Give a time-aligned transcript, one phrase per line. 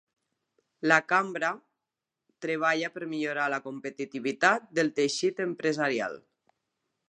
[0.91, 1.51] La cambra
[2.45, 6.21] treballa per millorar la competitivitat del teixit empresarial.